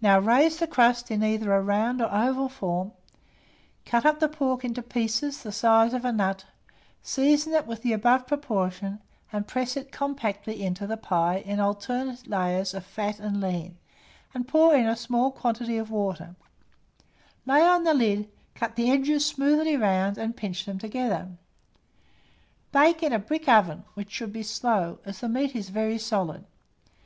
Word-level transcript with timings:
Now 0.00 0.18
raise 0.18 0.56
the 0.56 0.66
crust 0.66 1.10
in 1.10 1.22
either 1.22 1.52
a 1.52 1.60
round 1.60 2.00
or 2.00 2.08
oval 2.10 2.48
form, 2.48 2.92
cut 3.84 4.06
up 4.06 4.18
the 4.18 4.26
pork 4.26 4.64
into 4.64 4.80
pieces 4.80 5.42
the 5.42 5.52
size 5.52 5.92
of 5.92 6.06
a 6.06 6.10
nut, 6.10 6.46
season 7.02 7.52
it 7.52 7.66
in 7.68 7.78
the 7.82 7.92
above 7.92 8.26
proportion, 8.26 9.00
and 9.30 9.46
press 9.46 9.76
it 9.76 9.92
compactly 9.92 10.62
into 10.64 10.86
the 10.86 10.96
pie, 10.96 11.36
in 11.44 11.60
alternate 11.60 12.26
layers 12.26 12.72
of 12.72 12.86
fat 12.86 13.20
and 13.20 13.42
lean, 13.42 13.76
and 14.32 14.48
pour 14.48 14.74
in 14.74 14.86
a 14.86 14.96
small 14.96 15.30
quantity 15.30 15.76
of 15.76 15.90
water; 15.90 16.34
lay 17.44 17.60
on 17.60 17.84
the 17.84 17.92
lid, 17.92 18.30
cut 18.54 18.74
the 18.76 18.90
edges 18.90 19.26
smoothly 19.26 19.76
round, 19.76 20.16
and 20.16 20.34
pinch 20.34 20.64
them 20.64 20.78
together. 20.78 21.28
Bake 22.72 23.02
in 23.02 23.12
a 23.12 23.18
brick 23.18 23.46
oven, 23.50 23.84
which 23.92 24.10
should 24.12 24.32
be 24.32 24.42
slow, 24.44 24.98
as 25.04 25.20
the 25.20 25.28
meat 25.28 25.54
is 25.54 25.68
very 25.68 25.98
solid. 25.98 26.46